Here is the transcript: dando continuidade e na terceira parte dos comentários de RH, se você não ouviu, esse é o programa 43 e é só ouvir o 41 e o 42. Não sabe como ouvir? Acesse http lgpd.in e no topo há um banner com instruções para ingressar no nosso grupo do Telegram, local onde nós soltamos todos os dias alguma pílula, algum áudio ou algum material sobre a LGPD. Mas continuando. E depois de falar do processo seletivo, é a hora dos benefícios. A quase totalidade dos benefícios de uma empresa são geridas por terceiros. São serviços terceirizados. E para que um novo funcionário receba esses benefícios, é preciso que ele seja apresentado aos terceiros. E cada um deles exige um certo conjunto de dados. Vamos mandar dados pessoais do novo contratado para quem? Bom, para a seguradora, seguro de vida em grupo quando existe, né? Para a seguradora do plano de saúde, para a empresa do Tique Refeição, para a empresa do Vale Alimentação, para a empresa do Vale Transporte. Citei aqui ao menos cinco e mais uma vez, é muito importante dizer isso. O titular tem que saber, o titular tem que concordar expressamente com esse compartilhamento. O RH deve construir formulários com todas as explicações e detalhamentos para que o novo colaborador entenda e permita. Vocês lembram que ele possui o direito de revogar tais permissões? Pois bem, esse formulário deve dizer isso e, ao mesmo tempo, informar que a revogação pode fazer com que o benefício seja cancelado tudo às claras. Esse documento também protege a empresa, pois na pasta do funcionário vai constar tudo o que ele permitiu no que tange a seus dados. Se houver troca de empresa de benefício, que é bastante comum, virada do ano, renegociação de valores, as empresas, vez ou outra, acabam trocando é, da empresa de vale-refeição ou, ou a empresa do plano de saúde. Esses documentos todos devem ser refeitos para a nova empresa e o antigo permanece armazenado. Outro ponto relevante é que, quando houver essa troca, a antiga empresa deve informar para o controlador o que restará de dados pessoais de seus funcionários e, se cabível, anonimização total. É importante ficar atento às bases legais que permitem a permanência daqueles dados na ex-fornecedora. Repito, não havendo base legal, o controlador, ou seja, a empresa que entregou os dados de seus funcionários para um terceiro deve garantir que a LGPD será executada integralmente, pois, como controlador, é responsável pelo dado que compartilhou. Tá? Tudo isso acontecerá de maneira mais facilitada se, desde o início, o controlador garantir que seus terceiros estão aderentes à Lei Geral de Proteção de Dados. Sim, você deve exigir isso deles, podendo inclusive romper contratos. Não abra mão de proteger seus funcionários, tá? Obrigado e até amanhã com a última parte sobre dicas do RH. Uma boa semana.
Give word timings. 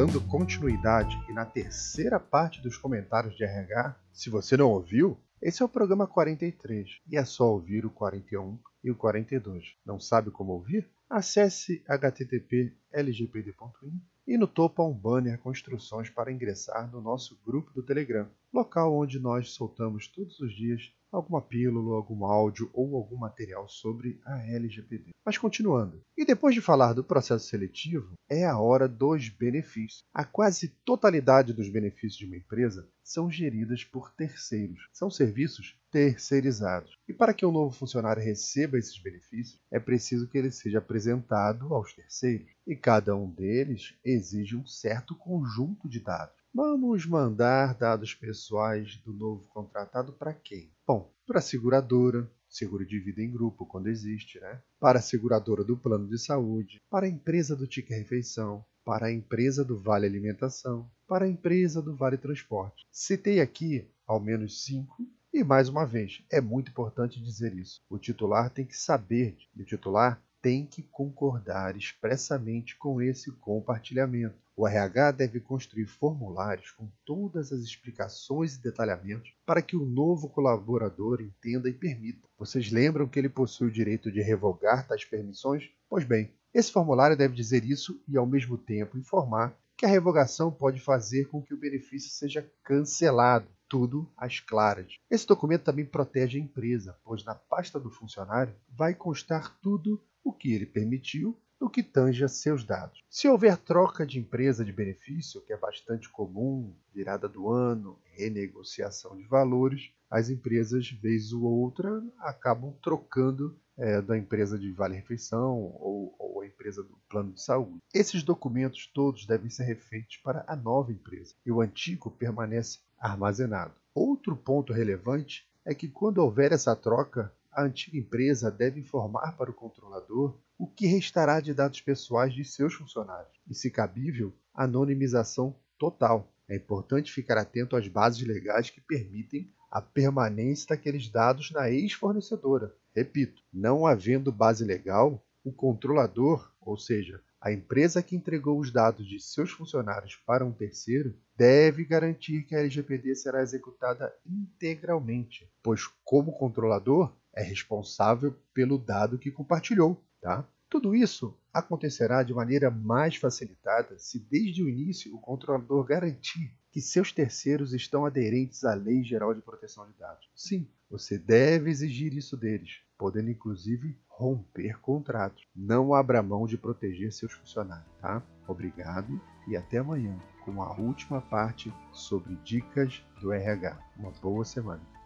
dando 0.00 0.18
continuidade 0.18 1.22
e 1.28 1.32
na 1.34 1.44
terceira 1.44 2.18
parte 2.18 2.62
dos 2.62 2.78
comentários 2.78 3.36
de 3.36 3.44
RH, 3.44 3.94
se 4.10 4.30
você 4.30 4.56
não 4.56 4.70
ouviu, 4.70 5.20
esse 5.42 5.60
é 5.60 5.64
o 5.66 5.68
programa 5.68 6.06
43 6.06 6.88
e 7.06 7.18
é 7.18 7.24
só 7.26 7.52
ouvir 7.52 7.84
o 7.84 7.90
41 7.90 8.58
e 8.82 8.90
o 8.90 8.96
42. 8.96 9.74
Não 9.84 10.00
sabe 10.00 10.30
como 10.30 10.54
ouvir? 10.54 10.88
Acesse 11.10 11.82
http 11.88 12.72
lgpd.in 12.92 14.00
e 14.28 14.38
no 14.38 14.46
topo 14.46 14.80
há 14.80 14.86
um 14.86 14.94
banner 14.94 15.40
com 15.40 15.50
instruções 15.50 16.08
para 16.08 16.30
ingressar 16.30 16.88
no 16.88 17.00
nosso 17.00 17.36
grupo 17.44 17.72
do 17.72 17.82
Telegram, 17.82 18.30
local 18.52 18.96
onde 18.96 19.18
nós 19.18 19.50
soltamos 19.50 20.06
todos 20.06 20.38
os 20.38 20.54
dias 20.54 20.92
alguma 21.10 21.42
pílula, 21.42 21.96
algum 21.96 22.24
áudio 22.24 22.70
ou 22.72 22.94
algum 22.94 23.16
material 23.16 23.68
sobre 23.68 24.20
a 24.24 24.38
LGPD. 24.46 25.10
Mas 25.24 25.36
continuando. 25.36 26.00
E 26.16 26.24
depois 26.24 26.54
de 26.54 26.60
falar 26.60 26.92
do 26.92 27.04
processo 27.04 27.48
seletivo, 27.48 28.14
é 28.28 28.46
a 28.46 28.58
hora 28.58 28.88
dos 28.88 29.28
benefícios. 29.28 30.04
A 30.14 30.24
quase 30.24 30.68
totalidade 30.84 31.52
dos 31.52 31.68
benefícios 31.68 32.16
de 32.16 32.26
uma 32.26 32.36
empresa 32.36 32.88
são 33.02 33.28
geridas 33.28 33.82
por 33.82 34.12
terceiros. 34.12 34.86
São 34.92 35.10
serviços 35.10 35.76
terceirizados. 35.90 36.92
E 37.08 37.12
para 37.12 37.34
que 37.34 37.44
um 37.44 37.50
novo 37.50 37.74
funcionário 37.74 38.22
receba 38.22 38.78
esses 38.78 38.96
benefícios, 39.02 39.60
é 39.70 39.80
preciso 39.80 40.28
que 40.28 40.38
ele 40.38 40.52
seja 40.52 40.78
apresentado 40.78 40.99
aos 41.08 41.94
terceiros. 41.94 42.48
E 42.66 42.76
cada 42.76 43.16
um 43.16 43.30
deles 43.30 43.94
exige 44.04 44.56
um 44.56 44.66
certo 44.66 45.14
conjunto 45.14 45.88
de 45.88 46.00
dados. 46.00 46.34
Vamos 46.52 47.06
mandar 47.06 47.74
dados 47.74 48.12
pessoais 48.12 48.96
do 49.04 49.12
novo 49.12 49.46
contratado 49.48 50.12
para 50.12 50.34
quem? 50.34 50.70
Bom, 50.86 51.12
para 51.26 51.38
a 51.38 51.42
seguradora, 51.42 52.28
seguro 52.48 52.84
de 52.84 52.98
vida 52.98 53.22
em 53.22 53.30
grupo 53.30 53.64
quando 53.64 53.88
existe, 53.88 54.40
né? 54.40 54.60
Para 54.80 54.98
a 54.98 55.02
seguradora 55.02 55.62
do 55.62 55.76
plano 55.76 56.08
de 56.08 56.18
saúde, 56.18 56.80
para 56.90 57.06
a 57.06 57.08
empresa 57.08 57.54
do 57.54 57.68
Tique 57.68 57.94
Refeição, 57.94 58.64
para 58.84 59.06
a 59.06 59.12
empresa 59.12 59.64
do 59.64 59.78
Vale 59.78 60.06
Alimentação, 60.06 60.90
para 61.06 61.24
a 61.24 61.28
empresa 61.28 61.80
do 61.80 61.94
Vale 61.94 62.16
Transporte. 62.16 62.84
Citei 62.90 63.40
aqui 63.40 63.88
ao 64.04 64.18
menos 64.18 64.64
cinco 64.64 65.06
e 65.32 65.44
mais 65.44 65.68
uma 65.68 65.86
vez, 65.86 66.24
é 66.28 66.40
muito 66.40 66.72
importante 66.72 67.22
dizer 67.22 67.54
isso. 67.54 67.80
O 67.88 67.96
titular 67.96 68.50
tem 68.50 68.66
que 68.66 68.76
saber, 68.76 69.36
o 69.56 69.62
titular 69.62 70.20
tem 70.42 70.66
que 70.66 70.82
concordar 70.82 71.76
expressamente 71.76 72.76
com 72.76 73.00
esse 73.00 73.30
compartilhamento. 73.32 74.36
O 74.56 74.66
RH 74.66 75.12
deve 75.12 75.40
construir 75.40 75.86
formulários 75.86 76.70
com 76.72 76.88
todas 77.04 77.52
as 77.52 77.60
explicações 77.60 78.56
e 78.56 78.62
detalhamentos 78.62 79.32
para 79.46 79.62
que 79.62 79.76
o 79.76 79.84
novo 79.84 80.28
colaborador 80.28 81.20
entenda 81.20 81.68
e 81.68 81.72
permita. 81.72 82.28
Vocês 82.38 82.70
lembram 82.70 83.08
que 83.08 83.18
ele 83.18 83.28
possui 83.28 83.68
o 83.68 83.72
direito 83.72 84.10
de 84.10 84.20
revogar 84.20 84.86
tais 84.86 85.04
permissões? 85.04 85.70
Pois 85.88 86.04
bem, 86.04 86.30
esse 86.52 86.72
formulário 86.72 87.16
deve 87.16 87.34
dizer 87.34 87.64
isso 87.64 88.02
e, 88.08 88.16
ao 88.16 88.26
mesmo 88.26 88.58
tempo, 88.58 88.98
informar 88.98 89.56
que 89.76 89.86
a 89.86 89.88
revogação 89.88 90.50
pode 90.50 90.78
fazer 90.78 91.26
com 91.28 91.40
que 91.40 91.54
o 91.54 91.58
benefício 91.58 92.10
seja 92.10 92.46
cancelado 92.62 93.48
tudo 93.66 94.10
às 94.16 94.40
claras. 94.40 94.92
Esse 95.08 95.26
documento 95.26 95.62
também 95.62 95.86
protege 95.86 96.36
a 96.36 96.42
empresa, 96.42 96.98
pois 97.04 97.24
na 97.24 97.36
pasta 97.36 97.78
do 97.78 97.88
funcionário 97.88 98.52
vai 98.68 98.94
constar 98.94 99.56
tudo 99.62 100.02
o 100.24 100.32
que 100.32 100.52
ele 100.52 100.66
permitiu 100.66 101.38
no 101.60 101.68
que 101.68 101.82
tange 101.82 102.24
a 102.24 102.28
seus 102.28 102.64
dados. 102.64 103.04
Se 103.10 103.28
houver 103.28 103.56
troca 103.58 104.06
de 104.06 104.18
empresa 104.18 104.64
de 104.64 104.72
benefício, 104.72 105.42
que 105.42 105.52
é 105.52 105.56
bastante 105.56 106.08
comum, 106.08 106.74
virada 106.94 107.28
do 107.28 107.50
ano, 107.50 107.98
renegociação 108.14 109.16
de 109.16 109.24
valores, 109.24 109.92
as 110.10 110.30
empresas, 110.30 110.90
vez 110.90 111.32
ou 111.32 111.42
outra, 111.42 112.02
acabam 112.18 112.74
trocando 112.82 113.56
é, 113.76 114.00
da 114.00 114.16
empresa 114.16 114.58
de 114.58 114.72
vale-refeição 114.72 115.58
ou, 115.58 116.14
ou 116.18 116.40
a 116.40 116.46
empresa 116.46 116.82
do 116.82 116.98
plano 117.08 117.32
de 117.32 117.42
saúde. 117.42 117.80
Esses 117.94 118.22
documentos 118.22 118.90
todos 118.92 119.26
devem 119.26 119.50
ser 119.50 119.64
refeitos 119.64 120.16
para 120.16 120.44
a 120.48 120.56
nova 120.56 120.92
empresa 120.92 121.34
e 121.44 121.52
o 121.52 121.60
antigo 121.60 122.10
permanece 122.10 122.78
armazenado. 122.98 123.74
Outro 123.94 124.36
ponto 124.36 124.72
relevante 124.72 125.46
é 125.64 125.74
que, 125.74 125.88
quando 125.88 126.18
houver 126.18 126.52
essa 126.52 126.74
troca, 126.74 127.32
a 127.52 127.62
antiga 127.62 127.98
empresa 127.98 128.50
deve 128.50 128.80
informar 128.80 129.36
para 129.36 129.50
o 129.50 129.54
controlador 129.54 130.38
o 130.58 130.66
que 130.66 130.86
restará 130.86 131.40
de 131.40 131.54
dados 131.54 131.80
pessoais 131.80 132.34
de 132.34 132.44
seus 132.44 132.74
funcionários 132.74 133.32
e, 133.48 133.54
se 133.54 133.70
cabível, 133.70 134.32
anonimização 134.54 135.56
total. 135.78 136.30
É 136.48 136.56
importante 136.56 137.12
ficar 137.12 137.38
atento 137.38 137.76
às 137.76 137.88
bases 137.88 138.26
legais 138.26 138.70
que 138.70 138.80
permitem 138.80 139.50
a 139.70 139.80
permanência 139.80 140.68
daqueles 140.68 141.08
dados 141.08 141.50
na 141.50 141.70
ex-fornecedora. 141.70 142.74
Repito, 142.94 143.42
não 143.52 143.86
havendo 143.86 144.32
base 144.32 144.64
legal, 144.64 145.24
o 145.44 145.52
controlador, 145.52 146.52
ou 146.60 146.76
seja, 146.76 147.22
a 147.40 147.50
empresa 147.50 148.02
que 148.02 148.14
entregou 148.14 148.58
os 148.58 148.70
dados 148.70 149.06
de 149.06 149.18
seus 149.18 149.50
funcionários 149.50 150.16
para 150.26 150.44
um 150.44 150.52
terceiro 150.52 151.16
deve 151.34 151.84
garantir 151.84 152.42
que 152.42 152.54
a 152.54 152.58
LGPD 152.58 153.14
será 153.14 153.40
executada 153.40 154.14
integralmente, 154.26 155.50
pois, 155.62 155.86
como 156.04 156.32
controlador, 156.32 157.16
é 157.34 157.42
responsável 157.42 158.34
pelo 158.52 158.78
dado 158.78 159.18
que 159.18 159.30
compartilhou. 159.30 160.02
Tá? 160.20 160.46
Tudo 160.68 160.94
isso 160.94 161.36
acontecerá 161.52 162.22
de 162.22 162.32
maneira 162.32 162.70
mais 162.70 163.16
facilitada 163.16 163.98
se, 163.98 164.18
desde 164.18 164.62
o 164.62 164.68
início, 164.68 165.14
o 165.14 165.18
controlador 165.18 165.84
garantir 165.84 166.54
que 166.70 166.80
seus 166.80 167.10
terceiros 167.10 167.74
estão 167.74 168.06
aderentes 168.06 168.64
à 168.64 168.74
Lei 168.74 169.02
Geral 169.02 169.34
de 169.34 169.42
Proteção 169.42 169.86
de 169.86 169.98
Dados. 169.98 170.30
Sim, 170.34 170.68
você 170.88 171.18
deve 171.18 171.70
exigir 171.70 172.12
isso 172.14 172.36
deles, 172.36 172.78
podendo 172.96 173.30
inclusive 173.30 173.98
romper 174.06 174.78
contratos. 174.80 175.44
Não 175.54 175.92
abra 175.92 176.22
mão 176.22 176.46
de 176.46 176.56
proteger 176.56 177.12
seus 177.12 177.32
funcionários, 177.32 177.90
tá? 178.00 178.22
Obrigado 178.46 179.20
e 179.48 179.56
até 179.56 179.78
amanhã 179.78 180.16
com 180.44 180.62
a 180.62 180.76
última 180.78 181.20
parte 181.20 181.72
sobre 181.92 182.36
dicas 182.44 183.04
do 183.20 183.32
RH. 183.32 183.76
Uma 183.96 184.10
boa 184.12 184.44
semana. 184.44 184.99